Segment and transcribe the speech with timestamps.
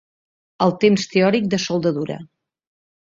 [0.65, 2.17] El temps teòric de soldadura.